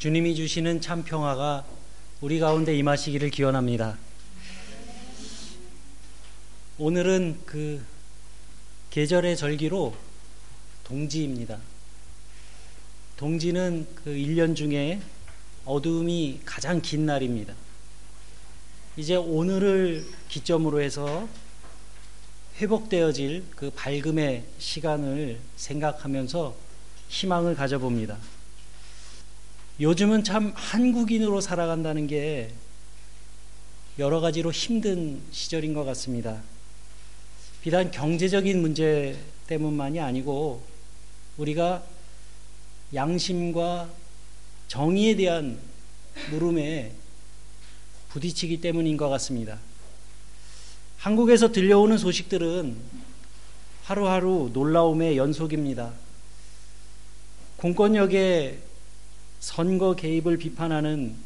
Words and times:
주님이 0.00 0.34
주시는 0.34 0.80
참 0.80 1.04
평화가 1.04 1.66
우리 2.22 2.38
가운데 2.38 2.74
임하시기를 2.74 3.28
기원합니다. 3.28 3.98
오늘은 6.78 7.42
그 7.44 7.84
계절의 8.88 9.36
절기로 9.36 9.94
동지입니다. 10.84 11.58
동지는 13.18 13.86
그 13.94 14.12
1년 14.12 14.56
중에 14.56 15.02
어두움이 15.66 16.40
가장 16.46 16.80
긴 16.80 17.04
날입니다. 17.04 17.52
이제 18.96 19.16
오늘을 19.16 20.06
기점으로 20.30 20.80
해서 20.80 21.28
회복되어질 22.56 23.44
그 23.54 23.70
밝음의 23.76 24.44
시간을 24.58 25.40
생각하면서 25.56 26.56
희망을 27.10 27.54
가져봅니다. 27.54 28.39
요즘은 29.80 30.24
참 30.24 30.52
한국인으로 30.54 31.40
살아간다는 31.40 32.06
게 32.06 32.52
여러 33.98 34.20
가지로 34.20 34.52
힘든 34.52 35.22
시절인 35.30 35.72
것 35.72 35.84
같습니다. 35.84 36.42
비단 37.62 37.90
경제적인 37.90 38.60
문제 38.60 39.18
때문만이 39.46 39.98
아니고 39.98 40.62
우리가 41.38 41.82
양심과 42.92 43.88
정의에 44.68 45.16
대한 45.16 45.58
물음에 46.30 46.92
부딪히기 48.10 48.60
때문인 48.60 48.98
것 48.98 49.08
같습니다. 49.08 49.58
한국에서 50.98 51.52
들려오는 51.52 51.96
소식들은 51.96 52.76
하루하루 53.84 54.50
놀라움의 54.52 55.16
연속입니다. 55.16 55.92
공권력의 57.56 58.69
선거 59.40 59.94
개입을 59.94 60.36
비판하는 60.36 61.16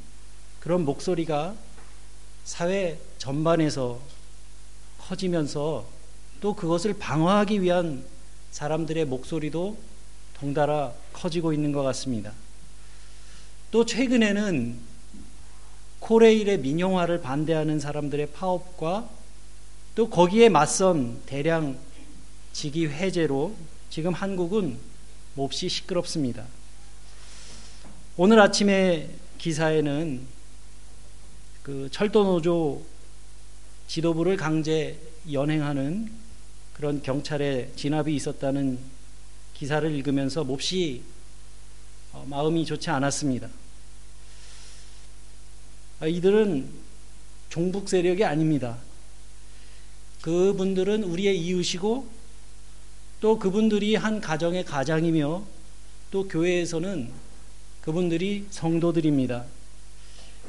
그런 0.60 0.84
목소리가 0.84 1.54
사회 2.44 2.98
전반에서 3.18 4.00
커지면서 4.98 5.86
또 6.40 6.54
그것을 6.54 6.94
방어하기 6.94 7.60
위한 7.60 8.04
사람들의 8.52 9.04
목소리도 9.06 9.76
덩달아 10.34 10.92
커지고 11.12 11.52
있는 11.52 11.72
것 11.72 11.82
같습니다. 11.82 12.32
또 13.70 13.84
최근에는 13.84 14.78
코레일의 15.98 16.58
민영화를 16.58 17.20
반대하는 17.20 17.80
사람들의 17.80 18.32
파업과 18.32 19.08
또 19.94 20.08
거기에 20.08 20.48
맞선 20.48 21.22
대량 21.26 21.78
직위 22.52 22.86
해제로 22.86 23.56
지금 23.90 24.12
한국은 24.12 24.78
몹시 25.34 25.68
시끄럽습니다. 25.68 26.46
오늘 28.16 28.38
아침에 28.38 29.10
기사에는 29.38 30.20
그 31.64 31.88
철도노조 31.90 32.80
지도부를 33.88 34.36
강제 34.36 35.00
연행하는 35.32 36.12
그런 36.74 37.02
경찰의 37.02 37.72
진압이 37.74 38.14
있었다는 38.14 38.78
기사를 39.54 39.90
읽으면서 39.90 40.44
몹시 40.44 41.02
어, 42.12 42.24
마음이 42.28 42.64
좋지 42.64 42.88
않았습니다. 42.88 43.48
아, 45.98 46.06
이들은 46.06 46.68
종북 47.48 47.88
세력이 47.88 48.24
아닙니다. 48.24 48.78
그분들은 50.20 51.02
우리의 51.02 51.36
이웃이고 51.40 52.08
또 53.20 53.38
그분들이 53.40 53.96
한 53.96 54.20
가정의 54.20 54.64
가장이며 54.64 55.44
또 56.12 56.28
교회에서는 56.28 57.23
그분들이 57.84 58.46
성도들입니다. 58.48 59.44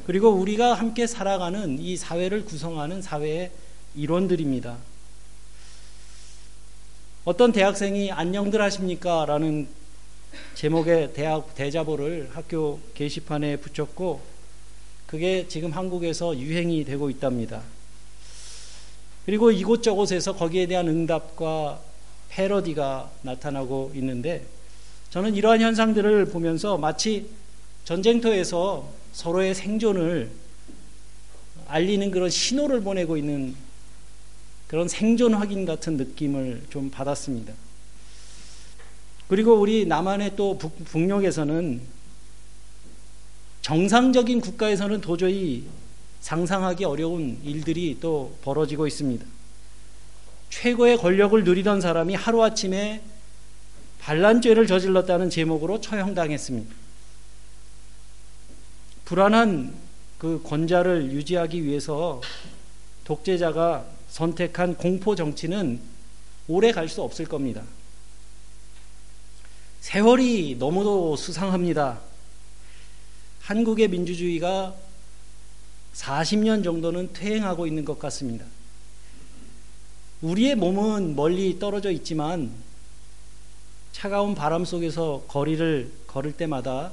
그리고 0.05 0.29
우리가 0.29 0.73
함께 0.73 1.05
살아가는 1.05 1.79
이 1.79 1.97
사회를 1.97 2.45
구성하는 2.45 3.01
사회의 3.01 3.51
일원들입니다. 3.93 4.77
어떤 7.25 7.51
대학생이 7.51 8.09
안녕들 8.13 8.61
하십니까? 8.61 9.25
라는 9.25 9.67
제목의 10.53 11.13
대학 11.13 11.53
대자보를 11.55 12.29
학교 12.31 12.79
게시판에 12.93 13.57
붙였고 13.57 14.21
그게 15.05 15.45
지금 15.49 15.71
한국에서 15.71 16.37
유행이 16.37 16.85
되고 16.85 17.09
있답니다. 17.09 17.63
그리고 19.25 19.51
이곳저곳에서 19.51 20.35
거기에 20.37 20.67
대한 20.67 20.87
응답과 20.87 21.81
패러디가 22.29 23.11
나타나고 23.23 23.91
있는데 23.95 24.45
저는 25.15 25.33
이러한 25.33 25.61
현상들을 25.61 26.25
보면서 26.25 26.77
마치 26.77 27.29
전쟁터에서 27.85 28.91
서로의 29.13 29.55
생존을 29.55 30.29
알리는 31.67 32.11
그런 32.11 32.29
신호를 32.29 32.81
보내고 32.81 33.15
있는 33.15 33.55
그런 34.67 34.89
생존 34.89 35.33
확인 35.33 35.65
같은 35.65 35.95
느낌을 35.95 36.63
좀 36.69 36.91
받았습니다. 36.91 37.53
그리고 39.29 39.53
우리 39.53 39.85
남한의 39.85 40.35
또 40.35 40.57
북, 40.57 40.83
북녘에서는 40.83 41.79
정상적인 43.61 44.41
국가에서는 44.41 44.99
도저히 44.99 45.63
상상하기 46.19 46.83
어려운 46.83 47.39
일들이 47.41 47.99
또 48.01 48.35
벌어지고 48.41 48.85
있습니다. 48.85 49.25
최고의 50.49 50.97
권력을 50.97 51.41
누리던 51.41 51.79
사람이 51.79 52.15
하루아침에 52.15 53.14
반란죄를 54.05 54.67
저질렀다는 54.67 55.31
제목으로 55.31 55.81
처형당했습니다. 55.81 56.75
불안한 59.05 59.73
그 60.19 60.43
권자를 60.43 61.11
유지하기 61.11 61.63
위해서 61.63 62.21
독재자가 63.03 63.83
선택한 64.09 64.75
공포 64.75 65.15
정치는 65.15 65.79
오래 66.47 66.71
갈 66.71 66.87
수 66.87 67.01
없을 67.01 67.25
겁니다. 67.25 67.63
세월이 69.81 70.57
너무도 70.59 71.15
수상합니다. 71.15 71.99
한국의 73.41 73.87
민주주의가 73.87 74.75
40년 75.95 76.63
정도는 76.63 77.11
퇴행하고 77.13 77.65
있는 77.65 77.83
것 77.83 77.97
같습니다. 77.97 78.45
우리의 80.21 80.53
몸은 80.55 81.15
멀리 81.15 81.57
떨어져 81.57 81.89
있지만 81.89 82.51
차가운 83.95 84.35
바람 84.35 84.65
속에서 84.65 85.23
거리를 85.29 85.89
걸을 86.07 86.33
때마다 86.33 86.91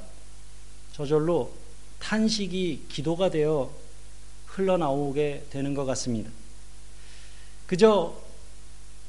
저절로 0.92 1.52
탄식이 1.98 2.84
기도가 2.88 3.28
되어 3.28 3.72
흘러나오게 4.46 5.46
되는 5.50 5.74
것 5.74 5.84
같습니다. 5.84 6.30
그저 7.66 8.14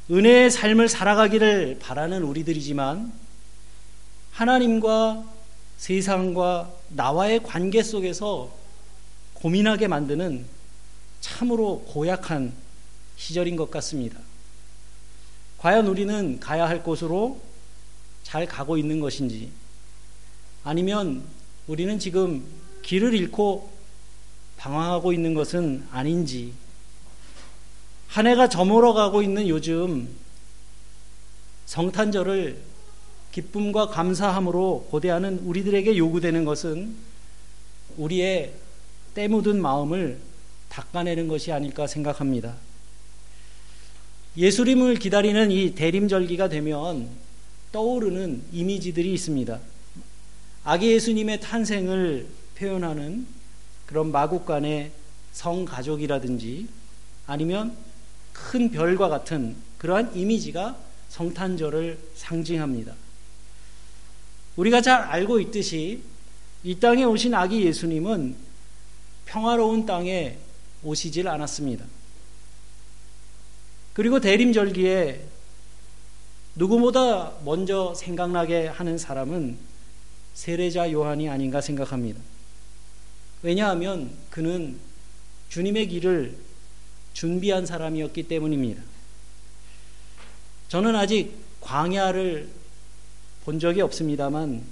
은혜의 0.10 0.50
삶을 0.50 0.90
살아가기를 0.90 1.78
바라는 1.80 2.24
우리들이지만 2.24 3.14
하나님과 4.32 5.32
세상과 5.78 6.74
나와의 6.90 7.44
관계 7.44 7.84
속에서 7.84 8.52
고민하게 9.36 9.88
만드는 9.88 10.48
참으로 11.22 11.84
고약한 11.90 12.54
시절인 13.18 13.56
것 13.56 13.70
같습니다. 13.70 14.20
과연 15.60 15.86
우리는 15.86 16.40
가야 16.40 16.68
할 16.68 16.82
곳으로 16.82 17.53
잘 18.24 18.46
가고 18.46 18.78
있는 18.78 19.00
것인지 19.00 19.52
아니면 20.64 21.24
우리는 21.68 22.00
지금 22.00 22.44
길을 22.82 23.14
잃고 23.14 23.72
방황하고 24.58 25.14
있는 25.14 25.34
것은 25.34 25.86
아닌지 25.92 26.54
한 28.08 28.28
해가 28.28 28.48
저물어 28.48 28.94
가고 28.94 29.22
있는 29.22 29.48
요즘 29.48 30.08
성탄절을 31.66 32.62
기쁨과 33.32 33.88
감사함으로 33.88 34.88
고대하는 34.92 35.40
우리들에게 35.40 35.98
요구되는 35.98 36.46
것은 36.46 36.96
우리의 37.98 38.54
때 39.16 39.28
묻은 39.28 39.62
마음을 39.62 40.20
닦아내는 40.70 41.28
것이 41.28 41.52
아닐까 41.52 41.88
생각합니다. 41.88 42.56
예수님을 44.38 44.96
기다리는 44.96 45.52
이 45.52 45.76
대림절기가 45.76 46.50
되면 46.50 47.10
떠오르는 47.74 48.44
이미지들이 48.54 49.14
있습니다. 49.14 49.60
아기 50.64 50.92
예수님의 50.92 51.42
탄생을 51.42 52.28
표현하는 52.56 53.28
그런 53.86 54.12
마국간의 54.12 54.92
성가족이라든지 55.34 56.68
아니면 57.28 57.76
큰 58.32 58.72
별과 58.72 59.10
같은 59.10 59.56
그러한 59.80 60.16
이미지가 60.16 60.78
성탄절을 61.10 62.00
상징합니다. 62.16 62.94
우리가 64.56 64.82
잘 64.82 65.02
알고 65.02 65.40
있듯이 65.42 66.04
이 66.64 66.80
땅에 66.80 67.04
오신 67.04 67.34
아기 67.34 67.64
예수님은 67.64 68.36
평화로운 69.26 69.86
땅에 69.86 70.38
오시질 70.84 71.28
않았습니다. 71.28 71.86
그리고 73.94 74.20
대림절기에 74.20 75.33
누구보다 76.56 77.34
먼저 77.44 77.94
생각나게 77.96 78.68
하는 78.68 78.98
사람은 78.98 79.58
세례자 80.34 80.92
요한이 80.92 81.30
아닌가 81.30 81.62
생각합니다. 81.62 82.20
왜냐하면 83.42 84.12
그는 84.30 84.80
주님의 85.50 85.88
길을 85.88 86.36
준비한 87.14 87.66
사람이었기 87.66 88.24
때문입니다. 88.24 88.82
저는 90.68 90.96
아직 90.96 91.34
광야를 91.62 92.50
본 93.46 93.60
적이 93.60 93.82
없습니다만 93.82 94.64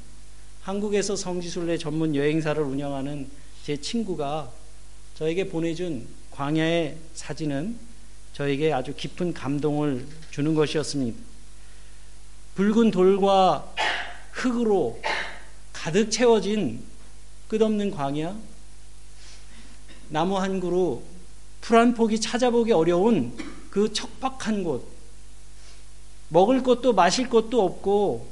한국에서 0.62 1.16
성지순례 1.16 1.78
전문 1.78 2.16
여행사를 2.16 2.62
운영하는 2.62 3.30
제 3.64 3.78
친구가 3.78 4.52
저에게 5.16 5.50
보내준 5.50 6.08
광야의 6.32 6.98
사진은 7.14 7.78
저에게 8.34 8.72
아주 8.72 8.96
깊은 8.96 9.34
감동을 9.34 10.06
주는 10.32 10.56
것이었습니다. 10.56 11.31
붉은 12.56 12.92
돌과 12.92 13.74
흙으로 14.32 15.00
가득 15.72 16.12
채워진 16.12 16.84
끝없는 17.48 17.92
광야, 17.92 18.36
나무 20.10 20.38
한 20.38 20.60
그루, 20.60 21.02
풀 21.62 21.78
한 21.78 21.94
폭이 21.94 22.20
찾아보기 22.20 22.72
어려운 22.72 23.38
그 23.70 23.94
척박한 23.94 24.64
곳, 24.64 24.86
먹을 26.30 26.64
것도 26.64 26.94
마실 26.94 27.30
것도 27.30 27.64
없고, 27.64 28.30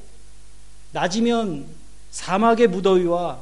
낮이면 0.92 1.68
사막의 2.12 2.68
무더위와 2.68 3.42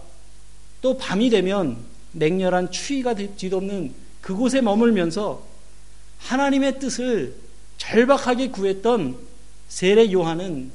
또 0.81 0.97
밤이 0.97 1.29
되면 1.29 1.77
맹렬한 2.11 2.71
추위가 2.71 3.13
뒤덮는 3.13 3.93
그곳에 4.21 4.61
머물면서 4.61 5.43
하나님의 6.19 6.79
뜻을 6.79 7.35
절박하게 7.77 8.49
구했던 8.49 9.26
세례 9.67 10.11
요한은 10.11 10.71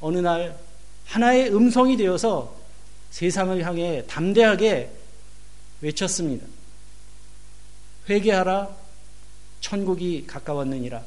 어느 0.00 0.18
날 0.18 0.58
하나의 1.06 1.54
음성이 1.54 1.96
되어서 1.96 2.56
세상을 3.10 3.64
향해 3.64 4.04
담대하게 4.06 4.90
외쳤습니다. 5.80 6.46
회개하라 8.08 8.68
천국이 9.60 10.26
가까웠느니라. 10.26 11.02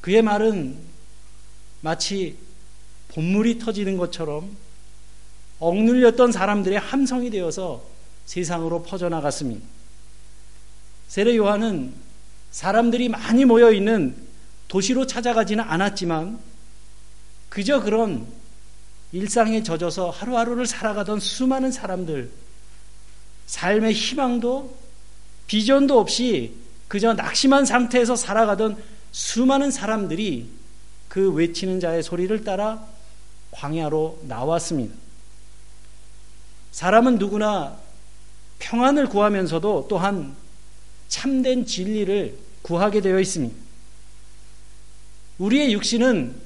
그의 0.00 0.22
말은 0.22 0.78
마치 1.80 2.38
본물이 3.08 3.58
터지는 3.58 3.96
것처럼 3.96 4.56
억눌렸던 5.58 6.32
사람들의 6.32 6.78
함성이 6.78 7.30
되어서 7.30 7.84
세상으로 8.24 8.82
퍼져나갔습니다. 8.82 9.66
세례 11.08 11.36
요한은 11.36 11.92
사람들이 12.50 13.08
많이 13.08 13.44
모여 13.44 13.72
있는 13.72 14.29
도시로 14.70 15.04
찾아가지는 15.04 15.64
않았지만 15.64 16.38
그저 17.48 17.82
그런 17.82 18.24
일상에 19.10 19.64
젖어서 19.64 20.10
하루하루를 20.10 20.64
살아가던 20.64 21.18
수많은 21.18 21.72
사람들, 21.72 22.30
삶의 23.46 23.92
희망도 23.92 24.78
비전도 25.48 25.98
없이 25.98 26.54
그저 26.86 27.14
낙심한 27.14 27.66
상태에서 27.66 28.14
살아가던 28.14 28.80
수많은 29.10 29.72
사람들이 29.72 30.48
그 31.08 31.32
외치는 31.32 31.80
자의 31.80 32.04
소리를 32.04 32.44
따라 32.44 32.86
광야로 33.50 34.20
나왔습니다. 34.28 34.94
사람은 36.70 37.18
누구나 37.18 37.76
평안을 38.60 39.08
구하면서도 39.08 39.86
또한 39.90 40.36
참된 41.08 41.66
진리를 41.66 42.38
구하게 42.62 43.00
되어 43.00 43.18
있습니다. 43.18 43.69
우리의 45.40 45.72
육신은 45.72 46.36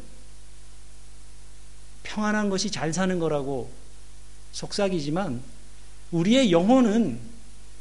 평안한 2.05 2.49
것이 2.49 2.70
잘 2.70 2.93
사는 2.93 3.19
거라고 3.19 3.70
속삭이지만 4.52 5.43
우리의 6.12 6.52
영혼은 6.52 7.19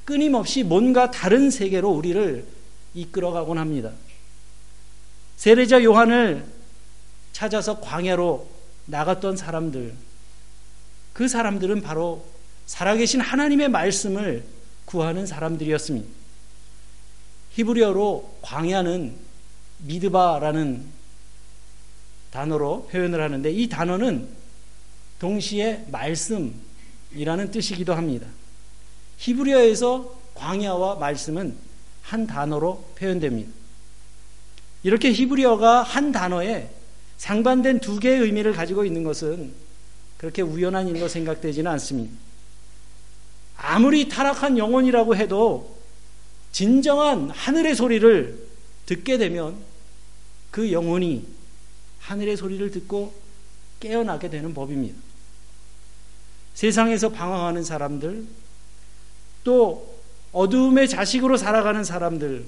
끊임없이 0.06 0.64
뭔가 0.64 1.12
다른 1.12 1.52
세계로 1.52 1.92
우리를 1.92 2.48
이끌어가곤 2.96 3.60
합니다. 3.60 3.92
세례자 5.38 5.84
요한을 5.84 6.46
찾아서 7.32 7.80
광야로 7.80 8.50
나갔던 8.88 9.38
사람들, 9.38 9.94
그 11.14 11.28
사람들은 11.28 11.82
바로 11.82 12.26
살아계신 12.66 13.22
하나님의 13.22 13.70
말씀을 13.70 14.44
구하는 14.86 15.28
사람들이었습니다. 15.28 16.08
히브리어로 17.52 18.40
광야는 18.42 19.16
미드바라는 19.80 21.03
단어로 22.34 22.88
표현을 22.88 23.22
하는데 23.22 23.52
이 23.52 23.70
단어는 23.70 24.28
동시에 25.20 25.86
말씀이라는 25.92 27.52
뜻이기도 27.52 27.94
합니다. 27.94 28.28
히브리어에서 29.18 30.20
광야와 30.34 30.96
말씀은 30.96 31.56
한 32.02 32.26
단어로 32.26 32.84
표현됩니다. 32.98 33.52
이렇게 34.82 35.14
히브리어가 35.14 35.84
한 35.84 36.12
단어에 36.12 36.72
상반된 37.18 37.80
두 37.80 38.00
개의 38.00 38.22
의미를 38.22 38.52
가지고 38.52 38.84
있는 38.84 39.04
것은 39.04 39.54
그렇게 40.18 40.42
우연한 40.42 40.88
일로 40.88 41.08
생각되지는 41.08 41.70
않습니다. 41.74 42.18
아무리 43.58 44.10
타락한 44.10 44.58
영혼이라고 44.58 45.16
해도 45.16 45.78
진정한 46.52 47.30
하늘의 47.30 47.76
소리를 47.76 48.48
듣게 48.88 49.20
되면 49.20 49.56
그 50.50 50.72
영혼이 50.72 51.33
하늘의 52.04 52.38
소리를 52.38 52.70
듣고 52.72 53.14
깨어나게 53.80 54.30
되는 54.30 54.54
법입니다. 54.54 55.00
세상에서 56.54 57.10
방황하는 57.10 57.64
사람들, 57.64 58.26
또 59.44 60.00
어두움의 60.32 60.88
자식으로 60.88 61.38
살아가는 61.38 61.84
사람들, 61.84 62.46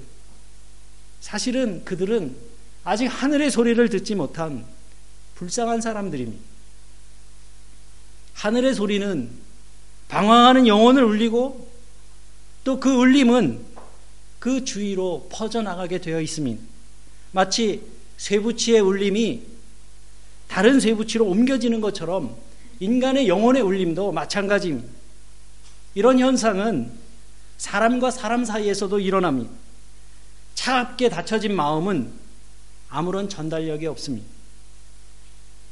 사실은 1.20 1.84
그들은 1.84 2.36
아직 2.84 3.06
하늘의 3.06 3.50
소리를 3.50 3.88
듣지 3.88 4.14
못한 4.14 4.64
불쌍한 5.34 5.80
사람들입니다. 5.80 6.42
하늘의 8.34 8.74
소리는 8.74 9.30
방황하는 10.08 10.66
영혼을 10.66 11.02
울리고 11.04 11.66
또 12.64 12.80
그 12.80 12.90
울림은 12.90 13.64
그 14.38 14.64
주위로 14.64 15.28
퍼져나가게 15.32 16.00
되어 16.00 16.20
있습니다. 16.20 16.62
마치 17.32 17.82
쇠붙이의 18.16 18.80
울림이 18.80 19.42
다른 20.48 20.80
쇠붙이로 20.80 21.26
옮겨지는 21.26 21.80
것처럼 21.80 22.36
인간의 22.80 23.28
영혼의 23.28 23.62
울림도 23.62 24.12
마찬가지입니다. 24.12 24.88
이런 25.94 26.18
현상은 26.18 26.92
사람과 27.56 28.10
사람 28.10 28.44
사이에서도 28.44 29.00
일어납니다. 29.00 29.50
차갑게 30.54 31.08
닫혀진 31.08 31.54
마음은 31.54 32.12
아무런 32.88 33.28
전달력이 33.28 33.86
없습니다. 33.86 34.26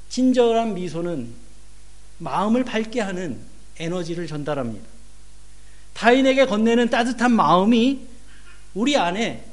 친절한 0.08 0.74
미소는 0.74 1.32
마음을 2.18 2.64
밝게 2.64 3.00
하는 3.00 3.40
에너지를 3.78 4.26
전달합니다. 4.26 4.86
타인에게 5.94 6.46
건네는 6.46 6.90
따뜻한 6.90 7.32
마음이 7.32 8.06
우리 8.74 8.96
안에 8.96 9.44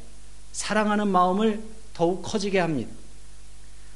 사랑하는 0.51 1.07
마음을 1.07 1.61
더욱 2.01 2.23
커지게 2.23 2.57
합니다. 2.57 2.91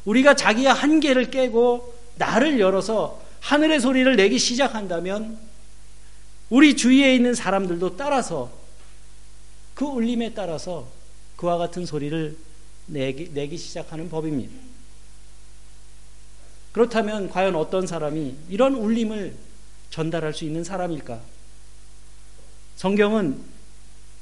우리가 0.06 0.36
자기의 0.36 0.72
한계를 0.72 1.32
깨고 1.32 1.96
나를 2.18 2.60
열어서 2.60 3.20
하늘의 3.40 3.80
소리를 3.80 4.16
내기 4.16 4.38
시작한다면 4.38 5.40
우리 6.52 6.76
주위에 6.76 7.16
있는 7.16 7.34
사람들도 7.34 7.98
따라서 7.98 8.52
그 9.74 9.86
울림에 9.86 10.36
따라서 10.36 10.88
그와 11.36 11.58
같은 11.58 11.88
소리를 11.88 12.38
내기, 12.86 13.32
내기 13.34 13.58
시작하는 13.58 14.08
법입니다. 14.08 14.54
그렇다면 16.74 17.32
과연 17.32 17.56
어떤 17.56 17.88
사람이 17.88 18.36
이런 18.50 18.76
울림을 18.76 19.36
전달할 19.90 20.32
수 20.32 20.46
있는 20.46 20.64
사람일까? 20.64 21.20
성경은 22.76 23.42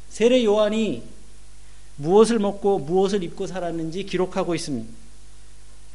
세례 0.07 0.45
요한이 0.45 1.03
무엇을 1.97 2.39
먹고 2.39 2.79
무엇을 2.79 3.23
입고 3.23 3.47
살았는지 3.47 4.03
기록하고 4.05 4.55
있습니다. 4.55 4.89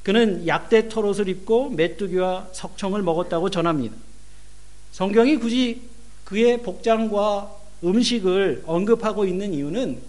그는 0.02 0.46
약대 0.46 0.88
털옷을 0.88 1.28
입고 1.28 1.70
메뚜기와 1.70 2.48
석청을 2.52 3.02
먹었다고 3.02 3.50
전합니다. 3.50 3.94
성경이 4.92 5.36
굳이 5.36 5.82
그의 6.24 6.62
복장과 6.62 7.54
음식을 7.84 8.64
언급하고 8.66 9.24
있는 9.24 9.52
이유는 9.54 10.00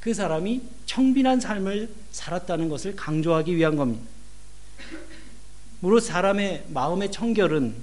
그 0.00 0.14
사람이 0.14 0.62
청빈한 0.86 1.40
삶을 1.40 1.88
살았다는 2.10 2.68
것을 2.68 2.96
강조하기 2.96 3.56
위한 3.56 3.76
겁니다. 3.76 4.04
무릇 5.80 6.00
사람의 6.00 6.64
마음의 6.68 7.12
청결은 7.12 7.74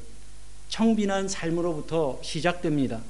청빈한 0.70 1.28
삶으로부터 1.28 2.20
시작됩니다. 2.24 3.02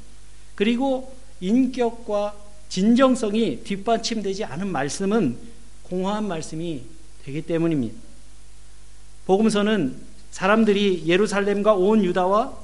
그리고 0.56 1.16
인격과 1.40 2.36
진정성이 2.72 3.66
뒷받침되지 3.66 4.46
않은 4.46 4.70
말씀은 4.70 5.36
공허한 5.84 6.26
말씀이 6.26 6.82
되기 7.26 7.42
때문입니다. 7.42 7.94
복음서는 9.26 9.98
사람들이 10.32 11.04
예루살렘과 11.06 11.74
온 11.74 12.02
유다와 12.02 12.58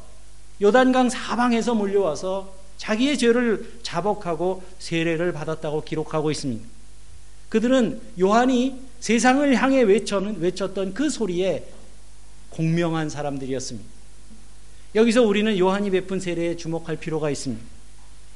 요단강 0.62 1.10
사방에서 1.10 1.76
몰려와서 1.76 2.56
자기의 2.78 3.18
죄를 3.18 3.80
자복하고 3.84 4.64
세례를 4.80 5.34
받았다고 5.34 5.84
기록하고 5.84 6.32
있습니다. 6.32 6.66
그들은 7.50 8.00
요한이 8.18 8.80
세상을 9.02 9.54
향해 9.62 9.82
외쳤던 9.82 10.94
그 10.94 11.10
소리에 11.10 11.68
공명한 12.52 13.10
사람들이었습니다. 13.10 13.90
여기서 14.96 15.24
우리는 15.24 15.58
요한이 15.58 15.92
베푼 15.92 16.22
세례에 16.22 16.56
주목할 16.56 16.96
필요가 16.96 17.30
있습니다. 17.30 17.62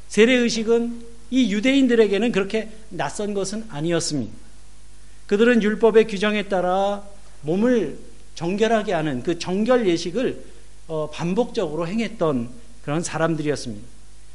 세례 0.10 0.34
의식은 0.34 1.11
이 1.31 1.51
유대인들에게는 1.51 2.31
그렇게 2.31 2.69
낯선 2.89 3.33
것은 3.33 3.65
아니었습니다. 3.69 4.31
그들은 5.27 5.63
율법의 5.63 6.07
규정에 6.07 6.43
따라 6.43 7.03
몸을 7.41 7.97
정결하게 8.35 8.93
하는 8.93 9.23
그 9.23 9.39
정결 9.39 9.88
예식을 9.88 10.43
어, 10.88 11.09
반복적으로 11.11 11.88
행했던 11.88 12.50
그런 12.83 13.01
사람들이었습니다. 13.01 13.88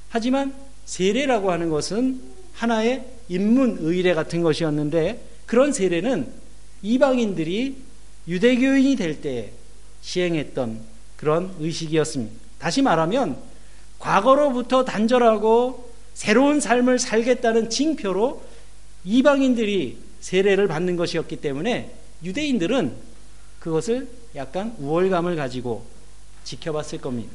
하지만 0.08 0.54
세례라고 0.86 1.52
하는 1.52 1.68
것은 1.68 2.20
하나의 2.54 3.04
인문 3.28 3.78
의례 3.80 4.14
같은 4.14 4.42
것이었는데 4.42 5.20
그런 5.44 5.72
세례는 5.72 6.32
이방인들이 6.82 7.76
유대교인이 8.26 8.96
될 8.96 9.20
때 9.20 9.52
시행했던 10.00 10.80
그런 11.16 11.54
의식이었습니다. 11.58 12.34
다시 12.58 12.80
말하면 12.80 13.36
과거로부터 13.98 14.84
단절하고 14.84 15.86
새로운 16.16 16.61
삶을 16.61 16.99
살겠다는 16.99 17.68
징표로 17.68 18.42
이방인들이 19.04 19.99
세례를 20.20 20.66
받는 20.66 20.96
것이었기 20.96 21.37
때문에 21.37 21.94
유대인들은 22.25 22.94
그것을 23.61 24.08
약간 24.35 24.75
우월감을 24.78 25.37
가지고 25.37 25.85
지켜봤을 26.42 27.02
겁니다. 27.02 27.30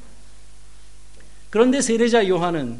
그런데 1.52 1.80
세례자 1.80 2.28
요한은 2.28 2.80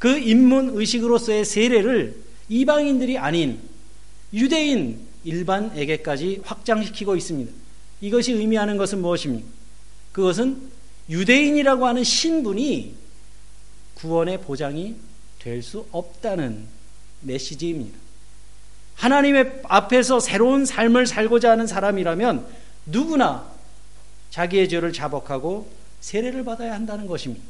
그 0.00 0.18
인문 0.18 0.72
의식으로서의 0.74 1.44
세례를 1.44 2.20
이방인들이 2.48 3.16
아닌 3.16 3.60
유대인 4.32 4.98
일반에게까지 5.22 6.40
확장시키고 6.42 7.14
있습니다. 7.14 7.52
이것이 8.00 8.32
의미하는 8.32 8.76
것은 8.76 9.00
무엇입니까? 9.00 9.46
그것은 10.10 10.60
유대인이라고 11.08 11.86
하는 11.86 12.02
신분이 12.02 13.03
구원의 13.94 14.40
보장이 14.42 14.96
될 15.38 15.62
수 15.62 15.86
없다는 15.92 16.66
메시지입니다. 17.20 17.98
하나님의 18.94 19.60
앞에서 19.64 20.20
새로운 20.20 20.64
삶을 20.64 21.06
살고자 21.06 21.50
하는 21.50 21.66
사람이라면 21.66 22.46
누구나 22.86 23.50
자기의 24.30 24.68
죄를 24.68 24.92
자복하고 24.92 25.70
세례를 26.00 26.44
받아야 26.44 26.72
한다는 26.72 27.06
것입니다. 27.06 27.44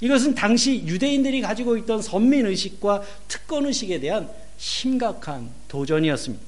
이것은 0.00 0.34
당시 0.34 0.84
유대인들이 0.86 1.40
가지고 1.40 1.76
있던 1.78 2.00
선민의식과 2.00 3.02
특권의식에 3.28 4.00
대한 4.00 4.30
심각한 4.56 5.50
도전이었습니다. 5.68 6.44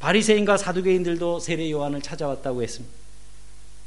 바리새인과 0.00 0.56
사두개인들도 0.56 1.40
세례 1.40 1.70
요한을 1.70 2.02
찾아왔다고 2.02 2.62
했습니다. 2.62 3.03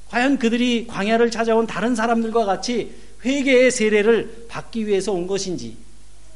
과연 0.10 0.40
그들이 0.40 0.88
광야를 0.88 1.32
찾아온 1.32 1.68
다른 1.68 1.96
사람들과 1.96 2.46
같이 2.46 2.92
회개의 3.26 3.72
세례를 3.72 4.46
받기 4.48 4.88
위해서 4.88 5.12
온 5.12 5.28
것인지 5.28 5.76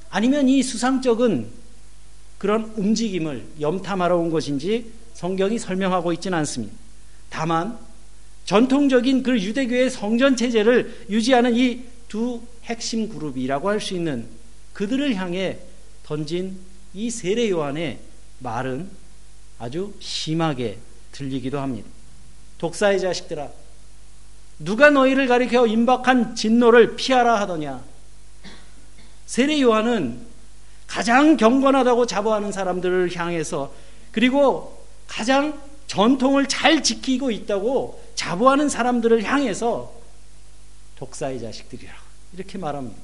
아니면 0.09 0.49
이 0.49 0.61
수상적인 0.61 1.47
그런 2.37 2.73
움직임을 2.75 3.43
염탐하러 3.59 4.17
온 4.17 4.29
것인지 4.29 4.91
성경이 5.13 5.59
설명하고 5.59 6.11
있지는 6.13 6.37
않습니다. 6.39 6.73
다만 7.29 7.77
전통적인 8.45 9.23
그 9.23 9.39
유대교의 9.39 9.89
성전 9.89 10.35
체제를 10.35 11.05
유지하는 11.09 11.55
이 11.55 11.91
두 12.11 12.41
핵심 12.65 13.07
그룹이라고 13.07 13.69
할 13.69 13.79
수 13.79 13.93
있는 13.93 14.27
그들을 14.73 15.15
향해 15.15 15.59
던진 16.03 16.59
이 16.93 17.09
세례 17.09 17.49
요한의 17.49 17.99
말은 18.39 18.89
아주 19.57 19.93
심하게 20.01 20.77
들리기도 21.13 21.57
합니다. 21.57 21.87
독사의 22.57 22.99
자식들아, 22.99 23.49
누가 24.63 24.89
너희를 24.89 25.27
가리켜 25.27 25.65
임박한 25.65 26.35
진노를 26.35 26.95
피하라 26.95 27.39
하더냐? 27.41 27.83
세례 29.25 29.59
요한은 29.61 30.21
가장 30.87 31.37
경건하다고 31.37 32.05
자부하는 32.05 32.51
사람들을 32.51 33.15
향해서 33.15 33.73
그리고 34.11 34.85
가장 35.07 35.59
전통을 35.87 36.47
잘 36.47 36.83
지키고 36.83 37.31
있다고 37.31 38.01
자부하는 38.15 38.69
사람들을 38.69 39.23
향해서 39.23 39.93
독사의 40.97 41.39
자식들이라고 41.39 41.99
이렇게 42.33 42.57
말합니다. 42.57 42.99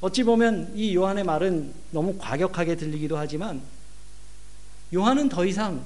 어찌 0.00 0.22
보면 0.22 0.72
이 0.74 0.94
요한의 0.94 1.24
말은 1.24 1.74
너무 1.90 2.16
과격하게 2.18 2.76
들리기도 2.76 3.16
하지만 3.16 3.62
요한은 4.94 5.28
더 5.28 5.44
이상 5.44 5.84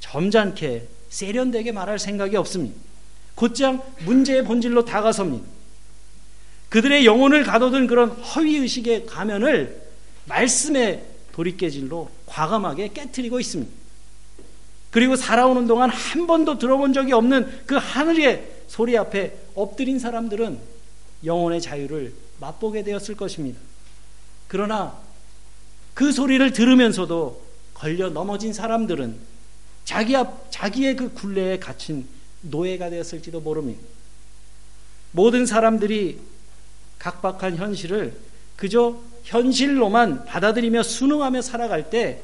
점잖게 0.00 0.88
세련되게 1.08 1.72
말할 1.72 1.98
생각이 1.98 2.36
없습니다. 2.36 2.89
곧장 3.40 3.82
문제의 4.04 4.44
본질로 4.44 4.84
다가섭니다. 4.84 5.46
그들의 6.68 7.06
영혼을 7.06 7.42
가둬둔 7.42 7.86
그런 7.86 8.10
허위의식의 8.10 9.06
가면을 9.06 9.80
말씀의 10.26 11.02
도리깨질로 11.32 12.10
과감하게 12.26 12.90
깨뜨리고 12.92 13.40
있습니다. 13.40 13.72
그리고 14.90 15.16
살아오는 15.16 15.66
동안 15.66 15.88
한 15.88 16.26
번도 16.26 16.58
들어본 16.58 16.92
적이 16.92 17.14
없는 17.14 17.62
그 17.64 17.76
하늘의 17.76 18.46
소리 18.68 18.98
앞에 18.98 19.34
엎드린 19.54 19.98
사람들은 19.98 20.58
영혼의 21.24 21.62
자유를 21.62 22.12
맛보게 22.40 22.84
되었을 22.84 23.16
것입니다. 23.16 23.58
그러나 24.48 24.98
그 25.94 26.12
소리를 26.12 26.52
들으면서도 26.52 27.42
걸려 27.72 28.10
넘어진 28.10 28.52
사람들은 28.52 29.16
자기 29.86 30.14
앞, 30.14 30.50
자기의 30.50 30.96
그 30.96 31.14
굴레에 31.14 31.58
갇힌 31.58 32.06
노예가 32.42 32.90
되었을지도 32.90 33.40
모릅니다. 33.40 33.82
모든 35.12 35.46
사람들이 35.46 36.18
각박한 36.98 37.56
현실을 37.56 38.14
그저 38.56 39.00
현실로만 39.24 40.24
받아들이며 40.24 40.82
순응하며 40.82 41.42
살아갈 41.42 41.90
때 41.90 42.22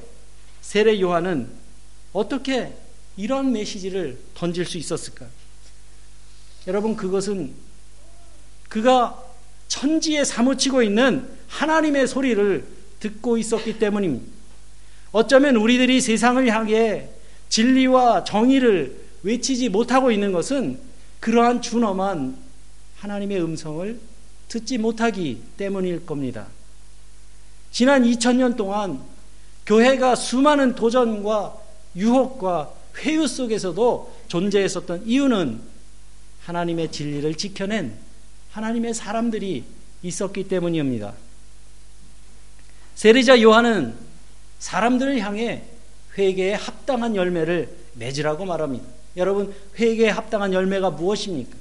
세례 0.60 1.00
요한은 1.00 1.48
어떻게 2.12 2.74
이런 3.16 3.52
메시지를 3.52 4.18
던질 4.34 4.66
수 4.66 4.78
있었을까? 4.78 5.26
여러분 6.66 6.96
그것은 6.96 7.54
그가 8.68 9.22
천지에 9.68 10.24
사무치고 10.24 10.82
있는 10.82 11.28
하나님의 11.48 12.06
소리를 12.06 12.66
듣고 13.00 13.38
있었기 13.38 13.78
때문입니다. 13.78 14.26
어쩌면 15.12 15.56
우리들이 15.56 16.00
세상을 16.00 16.46
향해 16.48 17.08
진리와 17.48 18.24
정의를 18.24 19.05
외치지 19.26 19.70
못하고 19.70 20.12
있는 20.12 20.30
것은 20.30 20.78
그러한 21.18 21.60
준엄한 21.60 22.36
하나님의 22.98 23.42
음성을 23.42 23.98
듣지 24.46 24.78
못하기 24.78 25.42
때문일 25.56 26.06
겁니다. 26.06 26.46
지난 27.72 28.04
2000년 28.04 28.56
동안 28.56 29.02
교회가 29.66 30.14
수많은 30.14 30.76
도전과 30.76 31.56
유혹과 31.96 32.72
회유 32.98 33.26
속에서도 33.26 34.16
존재했었던 34.28 35.02
이유는 35.06 35.60
하나님의 36.44 36.92
진리를 36.92 37.34
지켜낸 37.34 37.96
하나님의 38.52 38.94
사람들이 38.94 39.64
있었기 40.04 40.46
때문입니다. 40.46 41.14
세례자 42.94 43.42
요한은 43.42 43.96
사람들을 44.60 45.18
향해 45.18 45.64
회개에 46.16 46.54
합당한 46.54 47.16
열매를 47.16 47.76
맺으라고 47.94 48.44
말합니다. 48.44 48.95
여러분, 49.16 49.54
회개에 49.78 50.10
합당한 50.10 50.52
열매가 50.52 50.90
무엇입니까? 50.90 51.56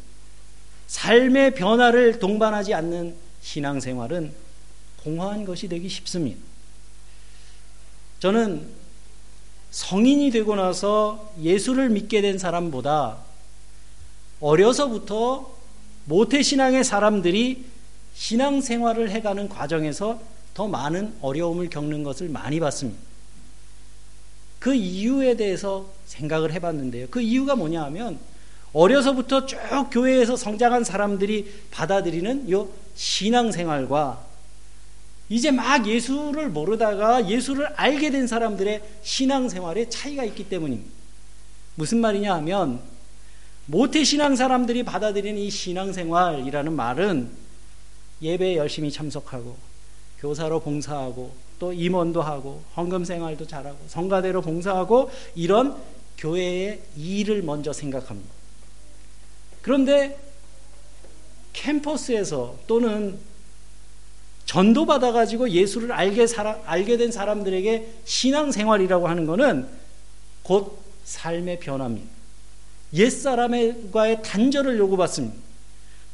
삶의 0.87 1.55
변화를 1.55 2.19
동반하지 2.19 2.73
않는 2.73 3.15
신앙생활은 3.41 4.33
공허한 5.03 5.45
것이 5.45 5.67
되기 5.67 5.87
쉽습니다. 5.87 6.39
저는 8.19 8.67
성인이 9.71 10.31
되고 10.31 10.55
나서 10.55 11.33
예수를 11.41 11.89
믿게 11.89 12.21
된 12.21 12.37
사람보다 12.37 13.17
어려서부터 14.39 15.53
모태신앙의 16.05 16.83
사람들이 16.83 17.65
신앙생활을 18.15 19.09
해가는 19.09 19.49
과정에서 19.49 20.21
더 20.53 20.67
많은 20.67 21.15
어려움을 21.21 21.69
겪는 21.69 22.03
것을 22.03 22.29
많이 22.29 22.59
봤습니다. 22.59 22.99
그 24.65 24.73
이유에 24.73 25.37
대해서 25.37 25.85
생각을 26.05 26.51
해봤는데요. 26.51 27.05
그 27.11 27.21
이유가 27.21 27.55
뭐냐 27.55 27.83
하면 27.83 28.17
어려서부터 28.73 29.45
쭉 29.45 29.59
교회에서 29.91 30.35
성장한 30.35 30.83
사람들이 30.83 31.53
받아들이는 31.69 32.49
요 32.49 32.67
신앙생활과 32.95 34.25
이제 35.29 35.51
막 35.51 35.85
예수를 35.85 36.49
모르다가 36.49 37.29
예수를 37.29 37.67
알게 37.75 38.09
된 38.09 38.25
사람들의 38.25 38.81
신앙생활에 39.03 39.87
차이가 39.89 40.23
있기 40.23 40.49
때문입니다. 40.49 40.91
무슨 41.75 41.99
말이냐 41.99 42.33
하면 42.33 42.79
모태신앙 43.67 44.35
사람들이 44.35 44.81
받아들이는 44.81 45.39
이 45.39 45.51
신앙생활이라는 45.51 46.73
말은 46.73 47.29
예배에 48.19 48.55
열심히 48.55 48.91
참석하고 48.91 49.57
교사로 50.21 50.61
봉사하고 50.61 51.44
또 51.65 51.73
임원도 51.73 52.21
하고 52.21 52.61
헌금 52.77 53.05
생활도 53.05 53.47
잘하고 53.47 53.79
성가대로 53.87 54.43
봉사하고 54.43 55.09
이런 55.33 55.75
교회의 56.15 56.79
일을 56.95 57.41
먼저 57.41 57.73
생각합니다. 57.73 58.29
그런데 59.63 60.15
캠퍼스에서 61.53 62.55
또는 62.67 63.17
전도 64.45 64.85
받아가지고 64.85 65.49
예수를 65.49 65.91
알게, 65.91 66.27
살아, 66.27 66.59
알게 66.65 66.97
된 66.97 67.11
사람들에게 67.11 67.93
신앙생활이라고 68.05 69.07
하는 69.07 69.25
것은 69.25 69.67
곧 70.43 70.77
삶의 71.03 71.59
변화입니다. 71.61 72.07
옛사람과의 72.93 74.21
단절을 74.21 74.77
요구받습니다. 74.77 75.35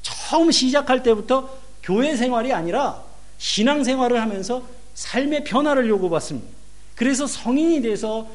처음 0.01 0.49
시작할 0.49 1.03
때부터 1.03 1.59
교회 1.83 2.15
생활이 2.15 2.53
아니라 2.53 3.03
신앙생활을 3.37 4.21
하면서 4.21 4.63
삶의 5.01 5.43
변화를 5.45 5.89
요구받습니다. 5.89 6.47
그래서 6.95 7.25
성인이 7.25 7.81
돼서 7.81 8.29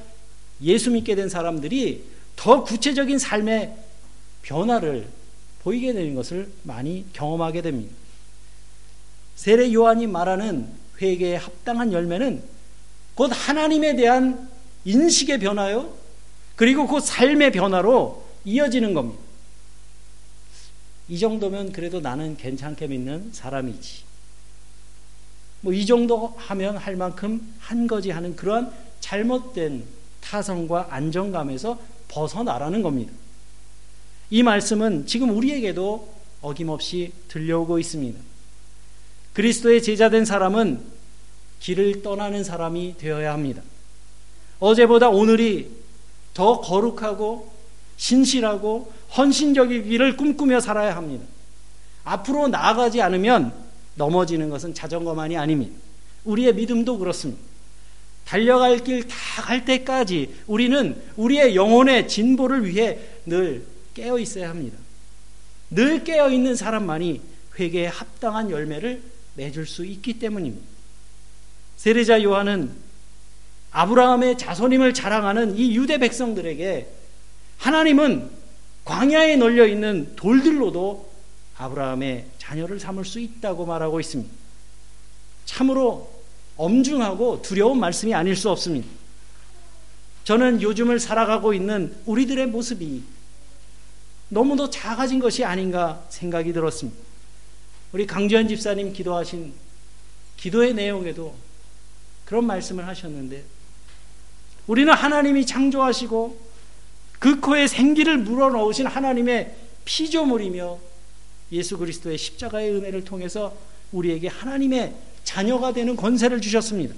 예수 0.61 0.91
믿게 0.91 1.15
된 1.15 1.29
사람들이 1.29 2.05
더 2.35 2.65
구체적인 2.65 3.19
삶의 3.19 3.73
변화를 4.43 5.07
보이게 5.63 5.93
되는 5.93 6.15
것을 6.17 6.51
많이 6.65 7.07
경험하게 7.13 7.63
됩니다. 7.63 7.95
세례 9.37 9.73
요한이 9.73 10.09
말하는 10.09 10.69
회개에 11.01 11.37
합당한 11.37 11.93
열매는 11.93 12.43
곧 13.15 13.31
하나님에 13.33 13.95
대한 13.95 14.51
인식의 14.85 15.39
변화요. 15.39 15.95
그리고 16.57 16.87
그 16.89 16.99
삶의 16.99 17.53
변화로 17.53 18.27
이어지는 18.45 18.93
겁니다. 18.93 19.23
이 21.09 21.19
정도면 21.19 21.71
그래도 21.71 22.01
나는 22.01 22.37
괜찮게 22.37 22.89
믿는 22.89 23.31
사람이지. 23.33 24.16
뭐 25.61 25.73
이 25.73 25.85
정도 25.87 26.35
하면 26.37 26.77
할 26.77 26.97
만큼 26.97 27.55
한 27.59 27.87
거지 27.87 28.11
하는 28.11 28.37
그러한 28.37 28.73
잘못된 29.01 29.85
타성과 30.21 30.89
안정감에서 30.91 31.79
벗어나라는 32.09 32.83
겁니다. 32.83 33.13
이 34.31 34.43
말씀은 34.43 35.07
지금 35.07 35.31
우리에게도 35.31 36.15
어김없이 36.41 37.13
들려오고 37.29 37.79
있습니다. 37.79 38.19
그리스도의 39.33 39.83
제자된 39.83 40.25
사람은 40.25 40.81
길을 41.61 42.03
떠나는 42.03 42.45
사람이 42.45 42.97
되어야 42.99 43.33
합니다. 43.33 43.63
어제보다 44.59 45.09
오늘이 45.09 45.71
더 46.35 46.61
거룩하고 46.61 47.53
신실하고 47.97 48.93
헌신적이기를 49.17 50.17
꿈꾸며 50.17 50.61
살아야 50.61 50.97
합니다. 50.97 51.25
앞으로 52.05 52.49
나아가지 52.49 53.01
않으면 53.01 53.66
넘어지는 53.97 54.49
것은 54.51 54.73
자전거만이 54.75 55.37
아닙니다. 55.37 55.75
우리의 56.25 56.55
믿음도 56.55 56.99
그렇습니다. 56.99 57.43
달려갈 58.25 58.79
길 58.79 59.07
다 59.07 59.43
갈 59.43 59.65
때까지 59.65 60.35
우리는 60.47 61.01
우리의 61.17 61.55
영혼의 61.55 62.09
진보를 62.09 62.67
위해 62.67 62.99
늘 63.27 63.65
깨어 63.95 64.19
있어야 64.19 64.49
합니다. 64.49 64.77
늘 65.71 66.03
깨어 66.05 66.31
있는 66.31 66.57
사람만이 66.57 67.21
회개에 67.59 67.87
합당한 67.87 68.51
열매를 68.51 69.03
맺을 69.35 69.67
수 69.67 69.85
있기 69.85 70.19
때문입니다. 70.19 70.67
세례자 71.77 72.23
요한은 72.23 72.71
아브라함의 73.71 74.39
자손임을 74.39 74.95
자랑하는 74.95 75.57
이 75.57 75.77
유대 75.77 75.99
백성들에게 75.99 76.89
하나님은 77.59 78.31
광야에 78.85 79.37
널려 79.37 79.67
있는 79.67 80.15
돌들로도 80.17 81.13
아브라함의 81.59 82.27
자녀를 82.39 82.79
삼을 82.79 83.05
수 83.05 83.19
있다고 83.21 83.67
말하고 83.67 84.01
있습니다. 84.01 84.33
참으로 85.45 86.13
엄중하고 86.57 87.43
두려운 87.43 87.81
말씀이 87.81 88.15
아닐 88.15 88.37
수 88.37 88.51
없습니다. 88.51 88.89
저는 90.25 90.61
요즘을 90.61 90.99
살아가고 90.99 91.55
있는 91.55 91.97
우리들의 92.05 92.47
모습이 92.49 93.03
너무도 94.29 94.71
작아진 94.71 95.21
것이 95.21 95.45
아닌가 95.45 96.05
생각이 96.09 96.53
들었습니다. 96.53 96.99
우리 97.93 98.07
강지현 98.07 98.49
집사님 98.49 98.93
기도하신 98.93 99.53
기도의 100.37 100.75
내용에도 100.75 101.35
그런 102.25 102.45
말씀을 102.45 102.87
하셨는데 102.89 103.45
우리는 104.67 104.93
하나님이 104.93 105.47
창조하시고 105.47 106.47
그 107.21 107.41
코에 107.41 107.67
생기를 107.67 108.19
물어 108.19 108.51
넣으신 108.51 108.87
하나님의 108.87 109.55
피조물이며 109.85 110.79
예수 111.53 111.79
그리스도의 111.79 112.19
십자가의 112.19 112.73
은혜를 112.75 113.05
통해서 113.05 113.55
우리에게 113.93 114.29
하나님의 114.29 114.95
자녀가 115.25 115.73
되는 115.73 115.97
권세를 115.97 116.41
주셨습니다. 116.41 116.95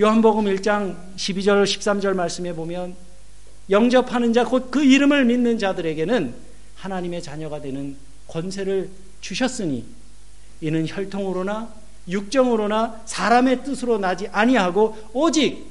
요한복음 0.00 0.44
1장 0.44 0.96
12절 1.16 1.64
13절 1.64 2.14
말씀에 2.14 2.54
보면 2.54 2.94
영접하는 3.70 4.32
자 4.32 4.42
곧 4.42 4.70
그 4.70 4.82
이름을 4.82 5.24
믿는 5.24 5.58
자들에게는 5.58 6.34
하나님의 6.76 7.22
자녀가 7.22 7.60
되는 7.60 7.96
권세를 8.26 8.90
주셨으니 9.20 9.84
이는 10.60 10.86
혈통으로나 10.86 11.72
육정으로나 12.08 13.02
사람의 13.04 13.64
뜻으로 13.64 13.98
나지 13.98 14.26
아니하고 14.28 14.96
오직 15.12 15.66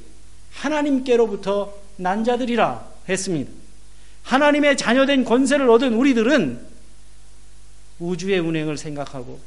하나님께로부터 0.51 1.73
난 1.97 2.23
자들이라 2.23 2.87
했습니다. 3.09 3.51
하나님의 4.23 4.77
자녀된 4.77 5.25
권세를 5.25 5.69
얻은 5.69 5.93
우리들은 5.93 6.70
우주의 8.01 8.39
운행을 8.39 8.77
생각하고 8.77 9.39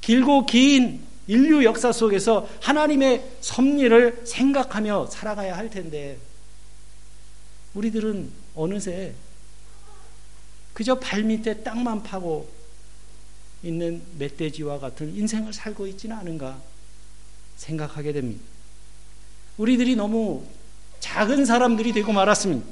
길고 0.00 0.46
긴 0.46 1.02
인류 1.28 1.64
역사 1.64 1.92
속에서 1.92 2.48
하나님의 2.60 3.24
섭리를 3.40 4.22
생각하며 4.24 5.06
살아가야 5.06 5.56
할 5.56 5.70
텐데 5.70 6.18
우리들은 7.74 8.30
어느새 8.54 9.14
그저 10.72 10.98
발밑에 10.98 11.62
땅만 11.62 12.02
파고 12.02 12.48
있는 13.62 14.02
멧돼지와 14.18 14.80
같은 14.80 15.14
인생을 15.14 15.52
살고 15.52 15.86
있지는 15.86 16.16
않은가 16.16 16.60
생각하게 17.56 18.12
됩니다. 18.12 18.42
우리들이 19.58 19.94
너무 19.94 20.44
작은 20.98 21.44
사람들이 21.44 21.92
되고 21.92 22.12
말았습니다. 22.12 22.66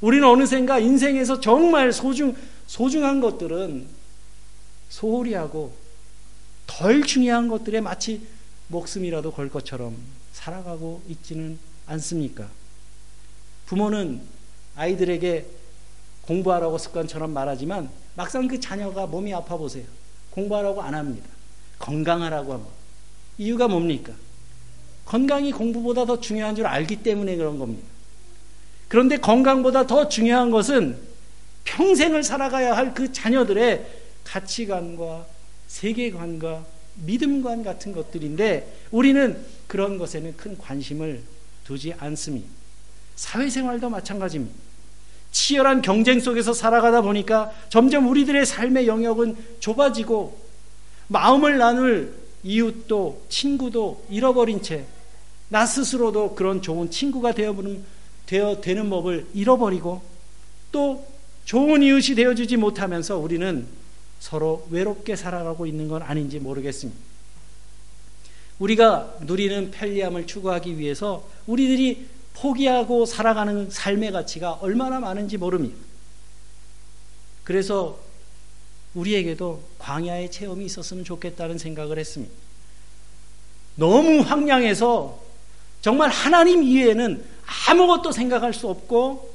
우리는 0.00 0.26
어느샌가 0.28 0.78
인생에서 0.78 1.40
정말 1.40 1.92
소중, 1.92 2.36
소중한 2.66 3.20
것들은 3.20 3.97
소홀히 4.88 5.34
하고 5.34 5.74
덜 6.66 7.02
중요한 7.02 7.48
것들에 7.48 7.80
마치 7.80 8.26
목숨이라도 8.68 9.32
걸 9.32 9.48
것처럼 9.48 9.96
살아가고 10.32 11.02
있지는 11.08 11.58
않습니까? 11.86 12.48
부모는 13.66 14.20
아이들에게 14.76 15.46
공부하라고 16.22 16.78
습관처럼 16.78 17.32
말하지만 17.32 17.90
막상 18.14 18.46
그 18.46 18.60
자녀가 18.60 19.06
몸이 19.06 19.32
아파 19.32 19.56
보세요. 19.56 19.84
공부하라고 20.30 20.82
안 20.82 20.94
합니다. 20.94 21.28
건강하라고 21.78 22.52
합니다. 22.52 22.72
이유가 23.38 23.68
뭡니까? 23.68 24.12
건강이 25.06 25.52
공부보다 25.52 26.04
더 26.04 26.20
중요한 26.20 26.54
줄 26.54 26.66
알기 26.66 26.96
때문에 26.96 27.36
그런 27.36 27.58
겁니다. 27.58 27.86
그런데 28.88 29.16
건강보다 29.16 29.86
더 29.86 30.08
중요한 30.08 30.50
것은 30.50 30.98
평생을 31.64 32.22
살아가야 32.22 32.76
할 32.76 32.94
그 32.94 33.12
자녀들의 33.12 33.86
가치관과 34.28 35.26
세계관과 35.66 36.64
믿음관 37.04 37.62
같은 37.62 37.92
것들인데 37.92 38.80
우리는 38.90 39.38
그런 39.66 39.98
것에는 39.98 40.36
큰 40.36 40.58
관심을 40.58 41.22
두지 41.64 41.94
않습니다. 41.98 42.48
사회생활도 43.16 43.90
마찬가지입니다. 43.90 44.54
치열한 45.30 45.82
경쟁 45.82 46.20
속에서 46.20 46.52
살아가다 46.52 47.02
보니까 47.02 47.52
점점 47.68 48.08
우리들의 48.08 48.46
삶의 48.46 48.86
영역은 48.86 49.36
좁아지고 49.60 50.38
마음을 51.08 51.58
나눌 51.58 52.14
이웃도 52.42 53.26
친구도 53.28 54.06
잃어버린 54.10 54.62
채 54.62 54.86
나 55.48 55.64
스스로도 55.64 56.34
그런 56.34 56.60
좋은 56.60 56.90
친구가 56.90 57.32
되어보는, 57.32 57.84
되어 58.26 58.60
되는 58.60 58.90
법을 58.90 59.26
잃어버리고 59.34 60.02
또 60.70 61.06
좋은 61.44 61.82
이웃이 61.82 62.14
되어주지 62.14 62.58
못하면서 62.58 63.18
우리는 63.18 63.66
서로 64.20 64.66
외롭게 64.70 65.16
살아가고 65.16 65.66
있는 65.66 65.88
건 65.88 66.02
아닌지 66.02 66.38
모르겠습니다. 66.38 67.00
우리가 68.58 69.18
누리는 69.20 69.70
편리함을 69.70 70.26
추구하기 70.26 70.78
위해서 70.78 71.28
우리들이 71.46 72.06
포기하고 72.34 73.06
살아가는 73.06 73.70
삶의 73.70 74.12
가치가 74.12 74.52
얼마나 74.52 75.00
많은지 75.00 75.36
모릅니다. 75.36 75.76
그래서 77.44 77.98
우리에게도 78.94 79.62
광야의 79.78 80.30
체험이 80.30 80.64
있었으면 80.66 81.04
좋겠다는 81.04 81.58
생각을 81.58 81.98
했습니다. 81.98 82.32
너무 83.76 84.20
황량해서 84.20 85.20
정말 85.80 86.10
하나님 86.10 86.62
이외에는 86.62 87.24
아무것도 87.68 88.12
생각할 88.12 88.52
수 88.52 88.68
없고 88.68 89.32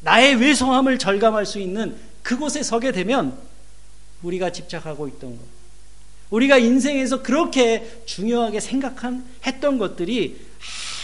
나의 0.00 0.36
외소함을 0.36 0.98
절감할 0.98 1.44
수 1.44 1.58
있는 1.58 1.96
그곳에 2.22 2.62
서게 2.62 2.92
되면 2.92 3.36
우리가 4.24 4.50
집착하고 4.50 5.06
있던 5.08 5.36
것, 5.36 5.44
우리가 6.30 6.58
인생에서 6.58 7.22
그렇게 7.22 8.02
중요하게 8.06 8.58
생각한 8.60 9.24
했던 9.46 9.78
것들이 9.78 10.40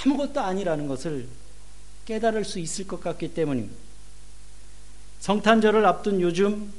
아무것도 0.05 0.41
아니라는 0.41 0.89
것을 0.89 1.27
깨달을 2.07 2.45
수 2.45 2.59
있을 2.59 2.87
것 2.87 3.01
같기 3.01 3.35
때문입니다. 3.35 3.77
성탄절을 5.21 5.85
앞둔 5.85 6.21
요즘 6.21 6.73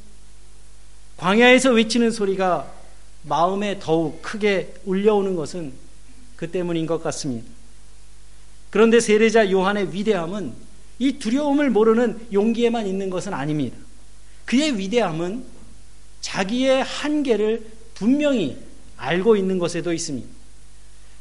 광야에서 1.18 1.72
외치는 1.72 2.12
소리가 2.12 2.74
마음에 3.24 3.78
더욱 3.80 4.22
크게 4.24 4.74
울려오는 4.86 5.36
것은 5.36 5.74
그 6.36 6.50
때문인 6.50 6.88
것 6.88 7.04
같습니다. 7.04 7.48
그런데 8.72 9.00
세례자 9.00 9.52
요한의 9.52 9.94
위대함은 9.94 10.54
이 10.98 11.20
두려움을 11.20 11.70
모르는 11.70 12.28
용기에만 12.34 12.88
있는 12.88 13.10
것은 13.12 13.34
아닙니다. 13.34 13.78
그의 14.46 14.78
위대함은 14.78 15.46
자기의 16.22 16.84
한계를 16.84 17.66
분명히 17.94 18.58
알고 18.98 19.36
있는 19.36 19.60
것에도 19.60 19.92
있습니다. 19.92 20.28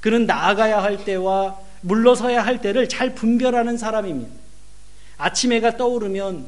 그는 0.00 0.26
나아가야 0.26 0.82
할 0.82 1.04
때와 1.04 1.58
물러서야 1.82 2.44
할 2.44 2.60
때를 2.60 2.88
잘 2.88 3.14
분별하는 3.14 3.76
사람입니다. 3.76 4.30
아침 5.16 5.52
해가 5.52 5.76
떠오르면 5.76 6.46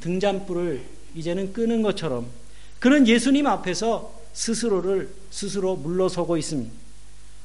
등잔불을 0.00 0.82
이제는 1.14 1.52
끄는 1.52 1.82
것처럼 1.82 2.26
그는 2.78 3.06
예수님 3.06 3.46
앞에서 3.46 4.12
스스로를 4.32 5.08
스스로 5.30 5.76
물러서고 5.76 6.36
있습니다. 6.36 6.72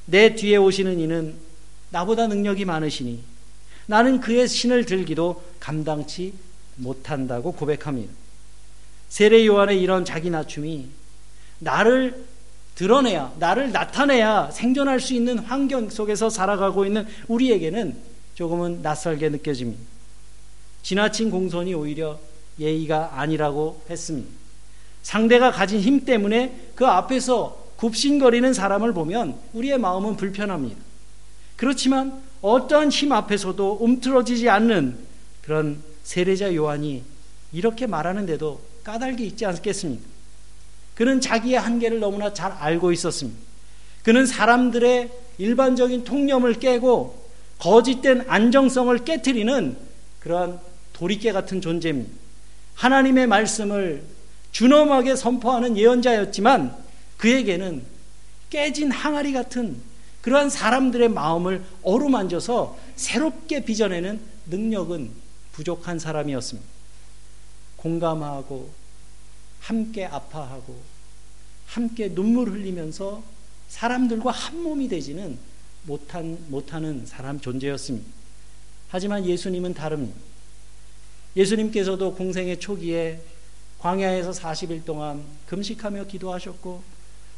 내 0.06 0.34
뒤에 0.34 0.56
오시는 0.56 0.98
이는 0.98 1.34
나보다 1.90 2.26
능력이 2.26 2.64
많으시니 2.64 3.22
나는 3.86 4.20
그의 4.20 4.46
신을 4.48 4.84
들기도 4.84 5.42
감당치 5.58 6.34
못한다고 6.76 7.52
고백합니다. 7.52 8.12
세례 9.10 9.44
요한의 9.44 9.82
이런 9.82 10.06
자기 10.06 10.30
낮춤이 10.30 10.86
나를 11.58 12.24
드러내야, 12.76 13.34
나를 13.38 13.72
나타내야 13.72 14.50
생존할 14.52 15.00
수 15.00 15.12
있는 15.12 15.38
환경 15.38 15.90
속에서 15.90 16.30
살아가고 16.30 16.86
있는 16.86 17.06
우리에게는 17.28 17.94
조금은 18.34 18.80
낯설게 18.80 19.28
느껴집니다. 19.28 19.82
지나친 20.82 21.30
공손이 21.30 21.74
오히려 21.74 22.18
예의가 22.58 23.20
아니라고 23.20 23.82
했습니다. 23.90 24.30
상대가 25.02 25.50
가진 25.50 25.80
힘 25.80 26.06
때문에 26.06 26.70
그 26.74 26.86
앞에서 26.86 27.72
굽신거리는 27.76 28.54
사람을 28.54 28.94
보면 28.94 29.38
우리의 29.52 29.76
마음은 29.76 30.16
불편합니다. 30.16 30.80
그렇지만 31.56 32.22
어떠한 32.40 32.90
힘 32.90 33.12
앞에서도 33.12 33.78
움트러지지 33.80 34.48
않는 34.48 34.96
그런 35.42 35.82
세례자 36.04 36.54
요한이 36.54 37.02
이렇게 37.52 37.86
말하는데도 37.86 38.69
까닭이 38.90 39.24
있지 39.24 39.46
않겠습니까? 39.46 40.04
그는 40.96 41.20
자기의 41.20 41.60
한계를 41.60 42.00
너무나 42.00 42.32
잘 42.32 42.50
알고 42.50 42.90
있었습니다. 42.90 43.38
그는 44.02 44.26
사람들의 44.26 45.10
일반적인 45.38 46.02
통념을 46.02 46.54
깨고 46.54 47.30
거짓된 47.58 48.24
안정성을 48.26 49.04
깨뜨리는 49.04 49.76
그러한 50.18 50.60
도리깨 50.92 51.30
같은 51.32 51.60
존재입니다. 51.60 52.10
하나님의 52.74 53.28
말씀을 53.28 54.02
준엄하게 54.50 55.14
선포하는 55.14 55.76
예언자였지만 55.76 56.74
그에게는 57.18 57.84
깨진 58.48 58.90
항아리 58.90 59.32
같은 59.32 59.76
그러한 60.22 60.50
사람들의 60.50 61.10
마음을 61.10 61.62
어루만져서 61.82 62.76
새롭게 62.96 63.64
빚어내는 63.64 64.20
능력은 64.46 65.10
부족한 65.52 66.00
사람이었습니다. 66.00 66.68
공감하고 67.76 68.79
함께 69.60 70.04
아파하고 70.04 70.76
함께 71.66 72.12
눈물 72.12 72.50
흘리면서 72.50 73.22
사람들과 73.68 74.30
한 74.30 74.62
몸이 74.62 74.88
되지는 74.88 75.38
못한, 75.84 76.38
못하는 76.48 77.06
사람 77.06 77.40
존재였습니다. 77.40 78.06
하지만 78.88 79.24
예수님은 79.24 79.74
다릅니다. 79.74 80.18
예수님께서도 81.36 82.14
공생의 82.14 82.58
초기에 82.58 83.20
광야에서 83.78 84.32
40일 84.32 84.84
동안 84.84 85.24
금식하며 85.46 86.04
기도하셨고 86.06 86.82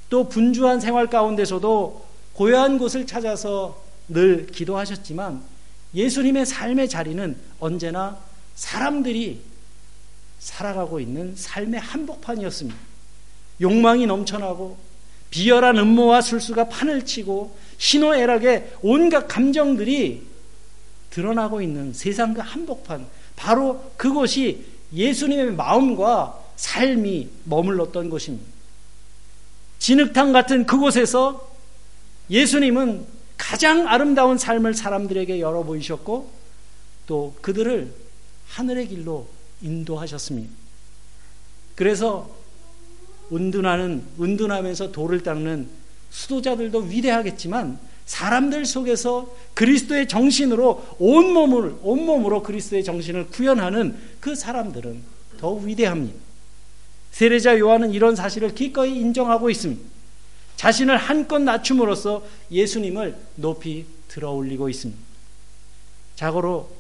또 0.09 0.29
분주한 0.29 0.81
생활 0.81 1.09
가운데서도 1.09 2.07
고요한 2.33 2.79
곳을 2.79 3.07
찾아서 3.07 3.83
늘 4.09 4.47
기도하셨지만 4.47 5.43
예수님의 5.95 6.47
삶의 6.47 6.89
자리는 6.89 7.37
언제나 7.61 8.19
사람들이 8.55 9.43
살아가고 10.43 10.99
있는 10.99 11.35
삶의 11.37 11.81
한복판이었습니다. 11.81 12.77
욕망이 13.61 14.07
넘쳐나고 14.07 14.77
비열한 15.31 15.79
음모와 15.79 16.21
술수가 16.21 16.69
판을 16.69 17.05
치고 17.05 17.57
신호애락의 17.79 18.73
온갖 18.83 19.29
감정들이 19.29 20.27
드러나고 21.11 21.63
있는 21.63 21.93
세상과 21.93 22.43
한복판 22.43 23.07
바로 23.37 23.93
그곳이 23.97 24.67
예수님의 24.93 25.53
마음과 25.53 26.39
삶이 26.57 27.29
머물렀던 27.45 28.11
곳입니다. 28.11 28.53
진흙탕 29.79 30.33
같은 30.33 30.67
그곳에서 30.67 31.51
예수님은 32.31 33.07
가장 33.37 33.87
아름다운 33.89 34.39
삶을 34.39 34.75
사람들에게 34.75 35.41
열어 35.41 35.63
보이셨고 35.63 36.31
또 37.07 37.35
그들을 37.41 37.93
하늘의 38.49 38.89
길로 38.89 39.29
인도하셨습니다. 39.63 40.53
그래서 41.75 42.31
은둔하는 43.33 44.05
은둔하면서 44.21 44.93
돌을 44.93 45.23
닦는 45.23 45.69
수도자들도 46.11 46.81
위대하겠지만 46.81 47.79
사람들 48.05 48.67
속에서 48.67 49.35
그리스도의 49.55 50.09
정신으로 50.09 50.97
온 50.99 51.33
몸을 51.33 51.77
온 51.83 52.05
몸으로 52.05 52.43
그리스도의 52.43 52.85
정신을 52.85 53.29
구현하는 53.29 53.97
그 54.21 54.35
사람들은 54.35 55.03
더 55.39 55.55
위대합니다. 55.55 56.19
세례자 57.13 57.59
요한은 57.59 57.93
이런 57.93 58.17
사실을 58.17 58.55
기꺼이 58.55 58.99
인정하고 58.99 59.51
있습니다. 59.51 59.83
자신을 60.57 60.97
한껏 60.97 61.41
낮춤으로써 61.43 62.25
예수님을 62.51 63.17
높이 63.37 63.87
들어 64.09 64.31
올리고 64.31 64.69
있습니다. 64.69 65.01
자고로 66.17 66.71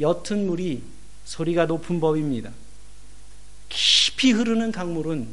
옅은 0.00 0.46
물이 0.46 0.82
소리가 1.30 1.66
높은 1.66 2.00
법입니다. 2.00 2.50
깊이 3.68 4.32
흐르는 4.32 4.72
강물은 4.72 5.28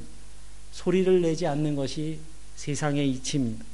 소리를 0.71 1.21
내지 1.21 1.47
않는 1.47 1.75
것이 1.75 2.19
세상의 2.55 3.09
이치입니다. 3.09 3.65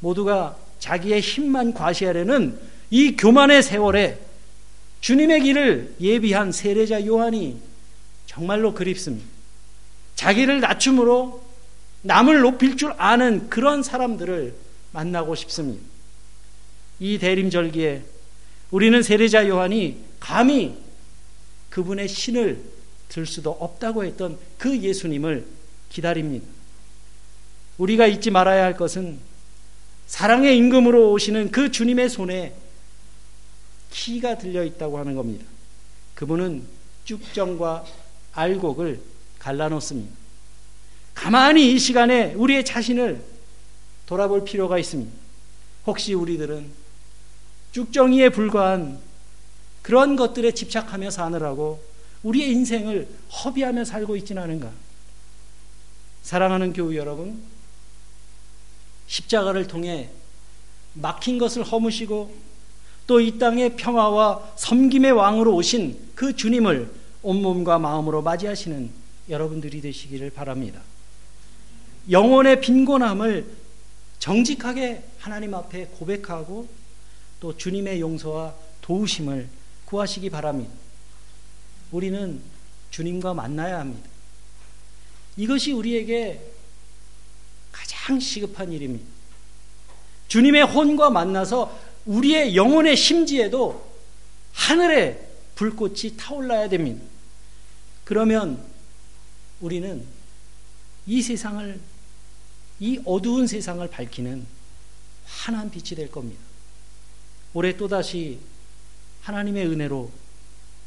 모두가 0.00 0.58
자기의 0.78 1.22
힘만 1.22 1.72
과시하려는 1.72 2.60
이 2.90 3.16
교만의 3.16 3.62
세월에 3.62 4.20
주님의 5.00 5.40
길을 5.40 5.94
예비한 5.98 6.52
세례자 6.52 7.06
요한이 7.06 7.58
정말로 8.26 8.74
그립습니다. 8.74 9.26
자기를 10.16 10.60
낮춤으로 10.60 11.42
남을 12.02 12.40
높일 12.40 12.76
줄 12.76 12.92
아는 12.98 13.48
그런 13.48 13.82
사람들을 13.82 14.54
만나고 14.92 15.34
싶습니다. 15.36 15.82
이 17.00 17.16
대림절기에 17.16 18.02
우리는 18.70 19.02
세례자 19.02 19.48
요한이 19.48 20.04
감히 20.20 20.83
그분의 21.74 22.06
신을 22.06 22.62
들 23.08 23.26
수도 23.26 23.50
없다고 23.50 24.04
했던 24.04 24.38
그 24.58 24.78
예수님을 24.78 25.44
기다립니다. 25.90 26.46
우리가 27.78 28.06
잊지 28.06 28.30
말아야 28.30 28.62
할 28.62 28.76
것은 28.76 29.18
사랑의 30.06 30.56
임금으로 30.56 31.10
오시는 31.10 31.50
그 31.50 31.72
주님의 31.72 32.10
손에 32.10 32.54
키가 33.90 34.38
들려 34.38 34.62
있다고 34.62 35.00
하는 35.00 35.16
겁니다. 35.16 35.44
그분은 36.14 36.62
쭉정과 37.06 37.84
알곡을 38.34 39.00
갈라놓습니다. 39.40 40.14
가만히 41.12 41.72
이 41.72 41.78
시간에 41.80 42.34
우리의 42.34 42.64
자신을 42.64 43.20
돌아볼 44.06 44.44
필요가 44.44 44.78
있습니다. 44.78 45.12
혹시 45.88 46.14
우리들은 46.14 46.70
쭉정이에 47.72 48.28
불과한 48.28 49.00
그런 49.84 50.16
것들에 50.16 50.52
집착하며 50.52 51.10
사느라고 51.10 51.84
우리의 52.22 52.50
인생을 52.52 53.06
허비하며 53.44 53.84
살고 53.84 54.16
있지는 54.16 54.42
않은가? 54.42 54.72
사랑하는 56.22 56.72
교우 56.72 56.94
여러분, 56.94 57.42
십자가를 59.06 59.66
통해 59.66 60.08
막힌 60.94 61.36
것을 61.36 61.62
허무시고 61.62 62.34
또 63.06 63.20
이 63.20 63.38
땅의 63.38 63.76
평화와 63.76 64.54
섬김의 64.56 65.12
왕으로 65.12 65.54
오신 65.54 66.12
그 66.14 66.34
주님을 66.34 66.90
온몸과 67.22 67.78
마음으로 67.78 68.22
맞이하시는 68.22 68.90
여러분들이 69.28 69.82
되시기를 69.82 70.30
바랍니다. 70.30 70.80
영혼의 72.10 72.62
빈곤함을 72.62 73.46
정직하게 74.18 75.04
하나님 75.18 75.52
앞에 75.54 75.88
고백하고 75.98 76.68
또 77.40 77.54
주님의 77.54 78.00
용서와 78.00 78.54
도우심을 78.80 79.46
구하시기 79.86 80.30
바랍니다. 80.30 80.72
우리는 81.92 82.40
주님과 82.90 83.34
만나야 83.34 83.80
합니다. 83.80 84.08
이것이 85.36 85.72
우리에게 85.72 86.40
가장 87.72 88.20
시급한 88.20 88.72
일입니다. 88.72 89.04
주님의 90.28 90.62
혼과 90.62 91.10
만나서 91.10 91.78
우리의 92.06 92.56
영혼의 92.56 92.96
심지에도 92.96 93.92
하늘에 94.52 95.28
불꽃이 95.54 96.16
타올라야 96.16 96.68
됩니다. 96.68 97.02
그러면 98.04 98.64
우리는 99.60 100.04
이 101.06 101.22
세상을, 101.22 101.80
이 102.80 103.00
어두운 103.04 103.46
세상을 103.46 103.86
밝히는 103.88 104.46
환한 105.26 105.70
빛이 105.70 105.96
될 105.96 106.10
겁니다. 106.10 106.40
올해 107.52 107.76
또다시 107.76 108.38
하나님의 109.24 109.66
은혜로 109.66 110.10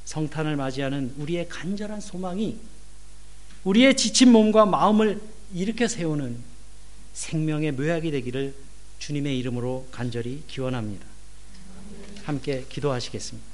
성탄을 0.06 0.56
맞이하는 0.56 1.16
우리의 1.18 1.50
간절한 1.50 2.00
소망이 2.02 2.58
우리의 3.64 3.98
지친 3.98 4.32
몸과 4.32 4.66
마음을 4.66 5.20
일으켜 5.54 5.88
세우는 5.88 6.38
생명의 7.14 7.72
묘약이 7.74 8.12
되기를 8.12 8.56
주님의 9.00 9.38
이름으로 9.40 9.88
간절히 9.92 10.44
기원합니다. 10.48 11.06
함께 12.24 12.66
기도하시겠습니다. 12.70 13.47